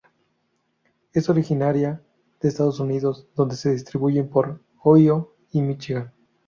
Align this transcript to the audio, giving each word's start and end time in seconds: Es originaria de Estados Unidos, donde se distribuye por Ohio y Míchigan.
Es 1.13 1.29
originaria 1.29 2.01
de 2.39 2.49
Estados 2.49 2.79
Unidos, 2.79 3.27
donde 3.35 3.55
se 3.55 3.71
distribuye 3.71 4.23
por 4.23 4.59
Ohio 4.81 5.35
y 5.51 5.61
Míchigan. 5.61 6.11